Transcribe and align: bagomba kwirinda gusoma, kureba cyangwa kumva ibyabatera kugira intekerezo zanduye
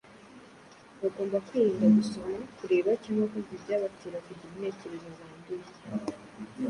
bagomba 1.01 1.43
kwirinda 1.47 1.87
gusoma, 1.97 2.35
kureba 2.57 2.89
cyangwa 3.03 3.25
kumva 3.31 3.51
ibyabatera 3.57 4.17
kugira 4.25 4.49
intekerezo 4.55 5.07
zanduye 5.17 5.67